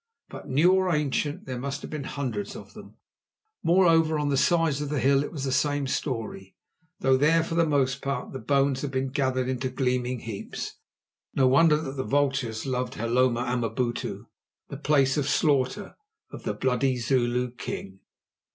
[0.29, 2.95] But new or ancient there must have been hundreds of them.
[3.61, 6.55] Moreover, on the sides of the hill it was the same story,
[7.01, 10.79] though there, for the most part, the bones had been gathered into gleaming heaps.
[11.35, 14.25] No wonder that the vultures loved Hloma Amabutu,
[14.69, 15.95] the Place of Slaughter
[16.31, 17.99] of the bloody Zulu king.